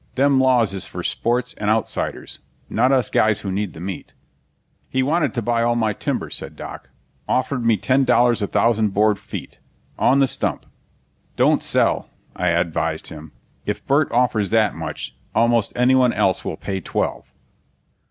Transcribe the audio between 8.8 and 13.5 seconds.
board feet, on the stump." "Don't sell," I advised him.